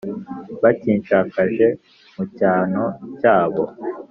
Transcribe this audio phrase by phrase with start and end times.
[0.61, 1.67] Bakinshakaje
[2.15, 2.83] mu cyano
[3.19, 3.63] cyabo